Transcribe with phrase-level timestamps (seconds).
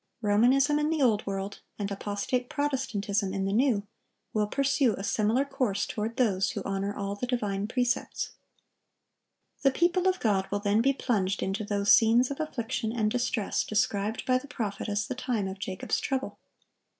[0.23, 3.85] Romanism in the Old World, and apostate Protestantism in the New,
[4.33, 8.31] will pursue a similar course toward those who honor all the divine precepts.
[9.61, 13.63] The people of God will then be plunged into those scenes of affliction and distress
[13.63, 16.39] described by the prophet as the time of Jacob's trouble.